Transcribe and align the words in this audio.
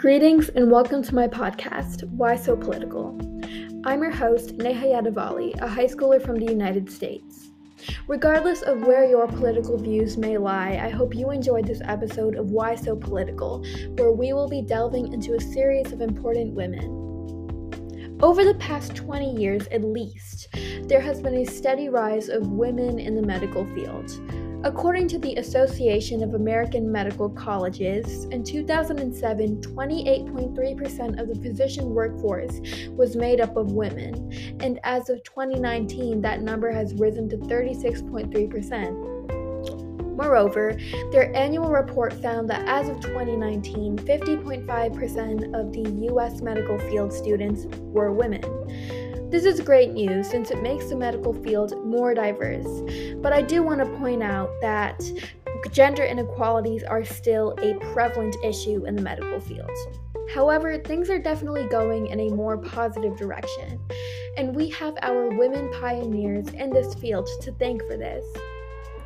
Greetings 0.00 0.48
and 0.48 0.70
welcome 0.70 1.02
to 1.02 1.14
my 1.14 1.28
podcast, 1.28 2.08
Why 2.08 2.34
So 2.34 2.56
Political. 2.56 3.20
I'm 3.84 4.00
your 4.00 4.10
host, 4.10 4.54
Neha 4.54 4.86
Yadavalli, 4.86 5.60
a 5.60 5.68
high 5.68 5.84
schooler 5.84 6.24
from 6.24 6.36
the 6.38 6.50
United 6.50 6.90
States. 6.90 7.50
Regardless 8.08 8.62
of 8.62 8.80
where 8.80 9.04
your 9.04 9.26
political 9.26 9.76
views 9.76 10.16
may 10.16 10.38
lie, 10.38 10.80
I 10.82 10.88
hope 10.88 11.14
you 11.14 11.30
enjoyed 11.32 11.66
this 11.66 11.82
episode 11.84 12.36
of 12.36 12.50
Why 12.50 12.76
So 12.76 12.96
Political, 12.96 13.62
where 13.98 14.10
we 14.10 14.32
will 14.32 14.48
be 14.48 14.62
delving 14.62 15.12
into 15.12 15.34
a 15.34 15.40
series 15.40 15.92
of 15.92 16.00
important 16.00 16.54
women. 16.54 18.16
Over 18.22 18.42
the 18.42 18.54
past 18.54 18.96
20 18.96 19.34
years 19.36 19.66
at 19.66 19.84
least, 19.84 20.48
there 20.84 21.02
has 21.02 21.20
been 21.20 21.34
a 21.34 21.44
steady 21.44 21.90
rise 21.90 22.30
of 22.30 22.46
women 22.48 22.98
in 22.98 23.16
the 23.16 23.26
medical 23.26 23.66
field. 23.74 24.10
According 24.62 25.08
to 25.08 25.18
the 25.18 25.36
Association 25.36 26.22
of 26.22 26.34
American 26.34 26.92
Medical 26.92 27.30
Colleges, 27.30 28.24
in 28.24 28.44
2007, 28.44 29.62
28.3% 29.62 31.18
of 31.18 31.28
the 31.28 31.34
physician 31.36 31.94
workforce 31.94 32.60
was 32.90 33.16
made 33.16 33.40
up 33.40 33.56
of 33.56 33.72
women, 33.72 34.30
and 34.60 34.78
as 34.84 35.08
of 35.08 35.22
2019, 35.22 36.20
that 36.20 36.42
number 36.42 36.70
has 36.70 36.92
risen 36.92 37.26
to 37.30 37.38
36.3%. 37.38 39.20
Moreover, 40.14 40.76
their 41.10 41.34
annual 41.34 41.70
report 41.70 42.12
found 42.20 42.50
that 42.50 42.68
as 42.68 42.90
of 42.90 43.00
2019, 43.00 43.96
50.5% 43.96 45.54
of 45.58 45.72
the 45.72 45.90
U.S. 46.08 46.42
medical 46.42 46.78
field 46.90 47.10
students 47.14 47.64
were 47.78 48.12
women. 48.12 48.44
This 49.30 49.44
is 49.44 49.60
great 49.60 49.92
news 49.92 50.28
since 50.28 50.50
it 50.50 50.60
makes 50.60 50.86
the 50.86 50.96
medical 50.96 51.32
field 51.32 51.86
more 51.86 52.14
diverse, 52.14 52.66
but 53.22 53.32
I 53.32 53.42
do 53.42 53.62
want 53.62 53.78
to 53.78 53.86
point 53.98 54.24
out 54.24 54.50
that 54.60 55.00
gender 55.70 56.02
inequalities 56.02 56.82
are 56.82 57.04
still 57.04 57.54
a 57.62 57.74
prevalent 57.92 58.34
issue 58.44 58.84
in 58.86 58.96
the 58.96 59.02
medical 59.02 59.38
field. 59.38 59.70
However, 60.34 60.78
things 60.78 61.08
are 61.10 61.20
definitely 61.20 61.68
going 61.68 62.08
in 62.08 62.18
a 62.18 62.30
more 62.30 62.58
positive 62.58 63.16
direction, 63.16 63.78
and 64.36 64.52
we 64.52 64.68
have 64.70 64.94
our 65.00 65.28
women 65.28 65.70
pioneers 65.80 66.48
in 66.48 66.70
this 66.70 66.92
field 66.94 67.28
to 67.42 67.52
thank 67.52 67.86
for 67.86 67.96
this. 67.96 68.26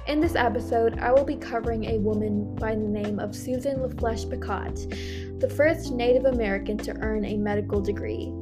In 0.07 0.21
this 0.21 0.37
episode, 0.37 1.01
I 1.01 1.13
will 1.13 1.25
be 1.25 1.37
covering 1.37 1.85
a 1.85 1.99
woman 1.99 2.55
by 2.55 2.75
the 2.75 2.81
name 2.81 3.19
of 3.19 3.37
Susan 3.37 3.83
La 3.83 3.89
Flesche 3.89 4.31
Picotte, 4.31 5.39
the 5.39 5.51
first 5.51 5.93
Native 5.93 6.25
American 6.25 6.79
to 6.79 6.97
earn 7.03 7.27
a 7.27 7.37
medical 7.37 7.83
degree. 7.83 8.33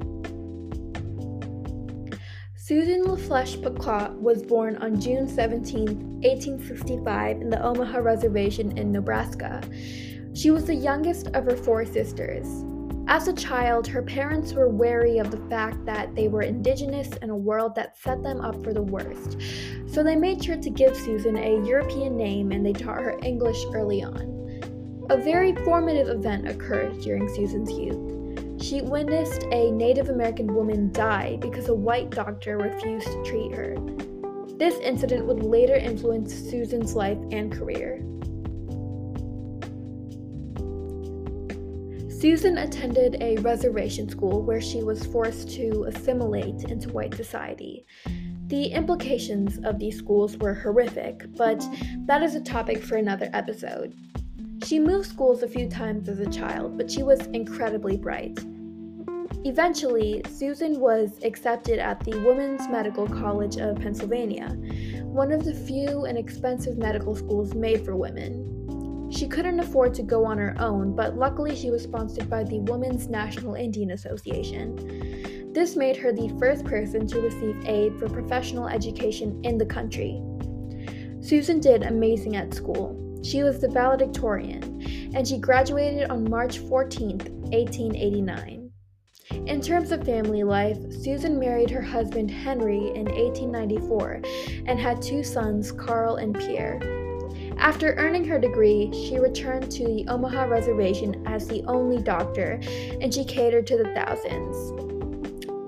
Susan 2.73 3.03
La 3.03 3.17
Flesche 3.17 3.61
Picotte 3.61 4.19
was 4.19 4.43
born 4.43 4.79
on 4.79 4.99
June 4.99 5.29
17, 5.29 5.85
1865, 6.23 7.43
in 7.43 7.51
the 7.51 7.63
Omaha 7.63 7.99
Reservation 7.99 8.79
in 8.79 8.91
Nebraska. 8.91 9.61
She 10.33 10.51
was 10.51 10.65
the 10.65 10.75
youngest 10.75 11.27
of 11.35 11.45
her 11.45 11.55
four 11.55 11.85
sisters. 11.85 12.47
As 13.09 13.29
a 13.29 13.35
child, 13.35 13.87
her 13.89 14.01
parents 14.01 14.55
were 14.55 14.71
wary 14.71 15.19
of 15.19 15.31
the 15.31 15.51
fact 15.51 15.85
that 15.85 16.15
they 16.15 16.29
were 16.29 16.41
indigenous 16.41 17.15
in 17.21 17.29
a 17.29 17.37
world 17.37 17.75
that 17.75 17.99
set 17.99 18.23
them 18.23 18.41
up 18.41 18.65
for 18.65 18.73
the 18.73 18.81
worst, 18.81 19.37
so 19.87 20.03
they 20.03 20.17
made 20.17 20.43
sure 20.43 20.57
to 20.57 20.71
give 20.71 20.97
Susan 20.97 21.37
a 21.37 21.63
European 21.67 22.17
name 22.17 22.53
and 22.53 22.65
they 22.65 22.73
taught 22.73 23.03
her 23.03 23.19
English 23.23 23.63
early 23.75 24.03
on. 24.03 25.05
A 25.11 25.19
very 25.19 25.55
formative 25.57 26.09
event 26.09 26.49
occurred 26.49 27.03
during 27.03 27.29
Susan's 27.29 27.71
youth. 27.71 28.22
She 28.63 28.81
witnessed 28.81 29.43
a 29.51 29.73
Native 29.73 30.09
American 30.09 30.55
woman 30.55 30.93
die 30.93 31.37
because 31.41 31.69
a 31.69 31.75
white 31.75 32.11
doctor 32.11 32.59
refused 32.59 33.09
to 33.09 33.25
treat 33.25 33.53
her. 33.53 33.75
This 34.57 34.79
incident 34.79 35.27
would 35.27 35.43
later 35.43 35.75
influence 35.75 36.33
Susan's 36.33 36.95
life 36.95 37.19
and 37.33 37.51
career. 37.51 37.99
Susan 42.09 42.59
attended 42.59 43.17
a 43.21 43.35
reservation 43.39 44.09
school 44.09 44.45
where 44.45 44.61
she 44.61 44.85
was 44.85 45.05
forced 45.07 45.51
to 45.51 45.87
assimilate 45.89 46.63
into 46.71 46.89
white 46.91 47.17
society. 47.17 47.85
The 48.47 48.67
implications 48.67 49.59
of 49.65 49.81
these 49.81 49.99
schools 49.99 50.37
were 50.37 50.55
horrific, 50.55 51.25
but 51.37 51.61
that 52.07 52.23
is 52.23 52.37
a 52.37 52.41
topic 52.41 52.81
for 52.85 52.95
another 52.95 53.29
episode. 53.33 53.97
She 54.65 54.79
moved 54.79 55.09
schools 55.09 55.43
a 55.43 55.49
few 55.49 55.69
times 55.69 56.09
as 56.09 56.21
a 56.21 56.31
child, 56.31 56.77
but 56.79 56.91
she 56.91 57.03
was 57.03 57.27
incredibly 57.29 57.97
bright. 57.97 58.39
Eventually, 59.45 60.23
Susan 60.31 60.79
was 60.79 61.19
accepted 61.25 61.81
at 61.81 61.99
the 62.05 62.17
Women's 62.21 62.69
Medical 62.69 63.09
College 63.09 63.57
of 63.57 63.77
Pennsylvania, 63.77 64.51
one 65.03 65.33
of 65.33 65.45
the 65.45 65.53
few 65.53 66.05
and 66.05 66.17
expensive 66.17 66.79
medical 66.79 67.17
schools 67.17 67.55
made 67.55 67.85
for 67.85 67.97
women. 67.97 69.11
She 69.11 69.27
couldn't 69.27 69.59
afford 69.59 69.95
to 69.95 70.05
go 70.05 70.25
on 70.25 70.39
her 70.39 70.55
own, 70.61 70.95
but 70.95 71.17
luckily 71.17 71.57
she 71.57 71.71
was 71.71 71.83
sponsored 71.83 72.31
by 72.31 72.45
the 72.45 72.61
Women's 72.61 73.09
National 73.09 73.55
Indian 73.55 73.91
Association. 73.91 75.51
This 75.53 75.75
made 75.75 75.97
her 75.97 76.13
the 76.13 76.35
first 76.39 76.65
person 76.65 77.09
to 77.09 77.21
receive 77.21 77.67
aid 77.67 77.99
for 77.99 78.09
professional 78.09 78.69
education 78.69 79.41
in 79.43 79.59
the 79.59 79.67
country. 79.67 80.23
Susan 81.21 81.59
did 81.59 81.83
amazing 81.83 82.37
at 82.37 82.55
school. 82.55 83.02
She 83.23 83.43
was 83.43 83.61
the 83.61 83.69
valedictorian, 83.69 85.11
and 85.15 85.27
she 85.27 85.39
graduated 85.39 86.11
on 86.11 86.29
March 86.29 86.59
14, 86.59 87.19
1889. 87.19 88.71
In 89.47 89.61
terms 89.61 89.93
of 89.93 90.05
family 90.05 90.43
life, 90.43 90.79
Susan 90.91 91.39
married 91.39 91.71
her 91.71 91.81
husband 91.81 92.31
Henry 92.31 92.89
in 92.95 93.07
1894 93.07 94.23
and 94.67 94.79
had 94.79 95.01
two 95.01 95.23
sons, 95.23 95.73
Carl 95.73 96.17
and 96.17 96.37
Pierre. 96.39 96.81
After 97.59 97.95
earning 97.95 98.25
her 98.25 98.39
degree, 98.39 98.91
she 98.93 99.19
returned 99.19 99.71
to 99.73 99.85
the 99.85 100.07
Omaha 100.09 100.45
Reservation 100.45 101.23
as 101.27 101.47
the 101.47 101.63
only 101.67 102.03
doctor, 102.03 102.61
and 103.01 103.13
she 103.13 103.25
catered 103.25 103.67
to 103.69 103.77
the 103.77 103.93
thousands. 103.95 104.92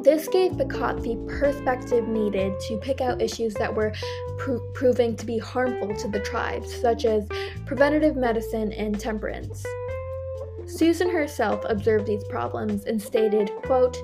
This 0.04 0.28
gave 0.28 0.52
Picotte 0.52 1.02
the 1.02 1.16
perspective 1.38 2.06
needed 2.06 2.60
to 2.68 2.76
pick 2.76 3.00
out 3.00 3.22
issues 3.22 3.54
that 3.54 3.74
were 3.74 3.90
pro- 4.36 4.60
proving 4.74 5.16
to 5.16 5.24
be 5.24 5.38
harmful 5.38 5.96
to 5.96 6.08
the 6.08 6.20
tribes, 6.20 6.78
such 6.78 7.06
as 7.06 7.26
preventative 7.64 8.14
medicine 8.14 8.70
and 8.74 9.00
temperance. 9.00 9.64
Susan 10.66 11.08
herself 11.08 11.64
observed 11.66 12.04
these 12.04 12.22
problems 12.24 12.84
and 12.84 13.00
stated, 13.00 13.50
quote, 13.64 13.96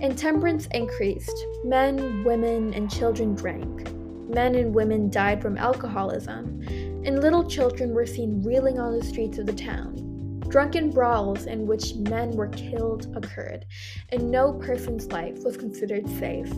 Intemperance 0.00 0.68
increased. 0.74 1.44
Men, 1.64 2.22
women, 2.22 2.72
and 2.74 2.88
children 2.88 3.34
drank. 3.34 3.90
Men 4.28 4.54
and 4.54 4.72
women 4.72 5.10
died 5.10 5.42
from 5.42 5.58
alcoholism, 5.58 6.62
and 6.68 7.20
little 7.20 7.42
children 7.42 7.94
were 7.94 8.06
seen 8.06 8.44
reeling 8.44 8.78
on 8.78 8.96
the 8.96 9.04
streets 9.04 9.38
of 9.38 9.46
the 9.46 9.52
town. 9.52 10.07
Drunken 10.48 10.90
brawls 10.90 11.44
in 11.44 11.66
which 11.66 11.94
men 11.96 12.30
were 12.32 12.48
killed 12.48 13.14
occurred, 13.14 13.66
and 14.08 14.30
no 14.30 14.54
person's 14.54 15.12
life 15.12 15.44
was 15.44 15.58
considered 15.58 16.08
safe. 16.18 16.50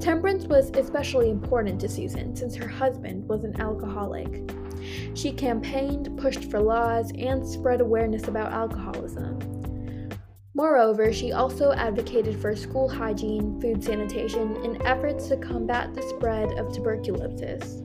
Temperance 0.00 0.44
was 0.44 0.70
especially 0.70 1.30
important 1.30 1.80
to 1.80 1.88
Susan 1.88 2.36
since 2.36 2.54
her 2.54 2.68
husband 2.68 3.26
was 3.26 3.42
an 3.42 3.58
alcoholic. 3.58 4.50
She 5.14 5.32
campaigned, 5.32 6.16
pushed 6.18 6.50
for 6.50 6.60
laws, 6.60 7.10
and 7.18 7.44
spread 7.46 7.80
awareness 7.80 8.28
about 8.28 8.52
alcoholism. 8.52 9.38
Moreover, 10.54 11.12
she 11.12 11.32
also 11.32 11.72
advocated 11.72 12.40
for 12.40 12.54
school 12.54 12.88
hygiene, 12.88 13.60
food 13.60 13.82
sanitation, 13.82 14.56
and 14.62 14.80
efforts 14.82 15.28
to 15.28 15.38
combat 15.38 15.94
the 15.94 16.02
spread 16.02 16.52
of 16.52 16.72
tuberculosis. 16.72 17.82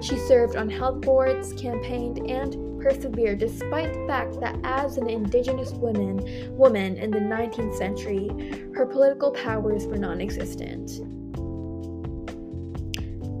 She 0.00 0.16
served 0.16 0.56
on 0.56 0.70
health 0.70 1.00
boards, 1.00 1.52
campaigned, 1.52 2.18
and 2.30 2.69
persevered 2.80 3.38
despite 3.38 3.92
the 3.92 4.06
fact 4.06 4.40
that 4.40 4.58
as 4.64 4.96
an 4.96 5.08
indigenous 5.08 5.72
woman, 5.72 6.56
woman 6.56 6.96
in 6.96 7.10
the 7.10 7.18
19th 7.18 7.76
century, 7.76 8.28
her 8.74 8.86
political 8.86 9.30
powers 9.30 9.86
were 9.86 9.98
non 9.98 10.20
existent. 10.20 11.00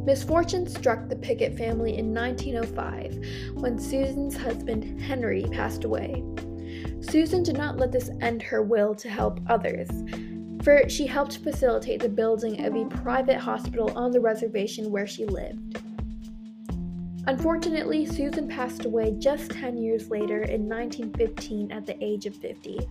Misfortune 0.06 0.66
struck 0.66 1.08
the 1.08 1.16
Picotte 1.16 1.56
family 1.56 1.98
in 1.98 2.14
1905 2.14 3.54
when 3.54 3.78
Susan's 3.78 4.36
husband 4.36 5.00
Henry 5.00 5.44
passed 5.52 5.84
away. 5.84 6.24
Susan 7.00 7.42
did 7.42 7.56
not 7.56 7.76
let 7.76 7.92
this 7.92 8.10
end 8.20 8.42
her 8.42 8.62
will 8.62 8.94
to 8.94 9.08
help 9.08 9.40
others, 9.48 9.88
for 10.62 10.88
she 10.88 11.06
helped 11.06 11.38
facilitate 11.38 12.00
the 12.00 12.08
building 12.08 12.64
of 12.64 12.74
a 12.74 12.84
private 12.86 13.38
hospital 13.38 13.92
on 13.96 14.10
the 14.10 14.20
reservation 14.20 14.90
where 14.90 15.06
she 15.06 15.24
lived. 15.26 15.80
Unfortunately, 17.30 18.04
Susan 18.04 18.48
passed 18.48 18.86
away 18.86 19.14
just 19.16 19.52
10 19.52 19.78
years 19.78 20.10
later 20.10 20.42
in 20.42 20.68
1915 20.68 21.70
at 21.70 21.86
the 21.86 21.96
age 22.04 22.26
of 22.26 22.34
50 22.34 22.88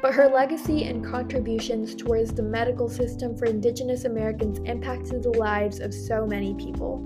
but 0.00 0.14
her 0.14 0.28
legacy 0.28 0.84
and 0.84 1.04
contributions 1.04 1.94
towards 1.94 2.32
the 2.32 2.42
medical 2.42 2.88
system 2.88 3.36
for 3.36 3.44
Indigenous 3.44 4.04
Americans 4.04 4.58
impacted 4.60 5.22
the 5.22 5.30
lives 5.30 5.80
of 5.80 5.92
so 5.92 6.26
many 6.26 6.54
people. 6.54 7.02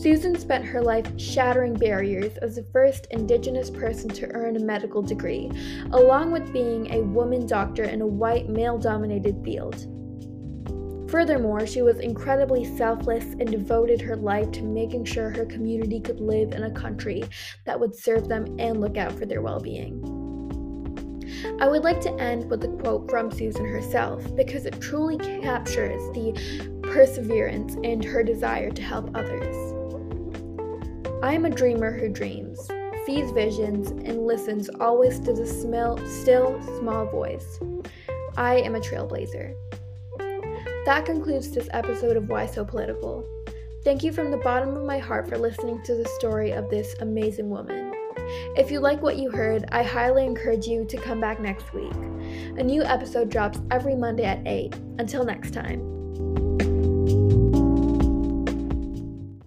Susan 0.00 0.38
spent 0.38 0.64
her 0.64 0.80
life 0.80 1.06
shattering 1.18 1.74
barriers 1.74 2.36
as 2.38 2.56
the 2.56 2.66
first 2.72 3.06
Indigenous 3.10 3.70
person 3.70 4.08
to 4.10 4.30
earn 4.34 4.56
a 4.56 4.60
medical 4.60 5.02
degree, 5.02 5.50
along 5.92 6.30
with 6.32 6.52
being 6.52 6.92
a 6.92 7.02
woman 7.02 7.46
doctor 7.46 7.84
in 7.84 8.02
a 8.02 8.06
white, 8.06 8.48
male 8.48 8.78
dominated 8.78 9.42
field. 9.44 9.86
Furthermore, 11.12 11.66
she 11.66 11.82
was 11.82 11.98
incredibly 11.98 12.64
selfless 12.64 13.24
and 13.38 13.50
devoted 13.50 14.00
her 14.00 14.16
life 14.16 14.50
to 14.52 14.62
making 14.62 15.04
sure 15.04 15.28
her 15.28 15.44
community 15.44 16.00
could 16.00 16.20
live 16.20 16.52
in 16.52 16.62
a 16.62 16.70
country 16.70 17.22
that 17.66 17.78
would 17.78 17.94
serve 17.94 18.28
them 18.28 18.46
and 18.58 18.80
look 18.80 18.96
out 18.96 19.12
for 19.12 19.26
their 19.26 19.42
well 19.42 19.60
being. 19.60 20.00
I 21.60 21.68
would 21.68 21.84
like 21.84 22.00
to 22.00 22.14
end 22.14 22.48
with 22.48 22.64
a 22.64 22.68
quote 22.78 23.10
from 23.10 23.30
Susan 23.30 23.66
herself 23.66 24.24
because 24.34 24.64
it 24.64 24.80
truly 24.80 25.18
captures 25.18 26.00
the 26.14 26.80
perseverance 26.82 27.76
and 27.84 28.02
her 28.02 28.22
desire 28.22 28.70
to 28.70 28.82
help 28.82 29.14
others. 29.14 29.54
I 31.22 31.34
am 31.34 31.44
a 31.44 31.50
dreamer 31.50 31.92
who 31.92 32.08
dreams, 32.08 32.58
sees 33.04 33.30
visions, 33.32 33.90
and 33.90 34.26
listens 34.26 34.70
always 34.80 35.20
to 35.20 35.34
the 35.34 35.46
still, 35.46 35.98
small 36.78 37.04
voice. 37.04 37.60
I 38.38 38.60
am 38.60 38.76
a 38.76 38.80
trailblazer. 38.80 39.54
That 40.84 41.06
concludes 41.06 41.50
this 41.50 41.68
episode 41.72 42.16
of 42.16 42.28
Why 42.28 42.46
So 42.46 42.64
Political. 42.64 43.24
Thank 43.84 44.02
you 44.02 44.12
from 44.12 44.32
the 44.32 44.36
bottom 44.38 44.76
of 44.76 44.84
my 44.84 44.98
heart 44.98 45.28
for 45.28 45.38
listening 45.38 45.80
to 45.84 45.94
the 45.94 46.08
story 46.18 46.50
of 46.50 46.70
this 46.70 46.96
amazing 46.98 47.50
woman. 47.50 47.92
If 48.56 48.70
you 48.70 48.80
like 48.80 49.00
what 49.00 49.16
you 49.16 49.30
heard, 49.30 49.64
I 49.70 49.84
highly 49.84 50.24
encourage 50.24 50.66
you 50.66 50.84
to 50.86 50.96
come 50.96 51.20
back 51.20 51.40
next 51.40 51.72
week. 51.72 51.94
A 52.58 52.64
new 52.64 52.82
episode 52.82 53.28
drops 53.28 53.60
every 53.70 53.94
Monday 53.94 54.24
at 54.24 54.44
8. 54.44 54.74
Until 54.98 55.24
next 55.24 55.52
time. 55.52 55.91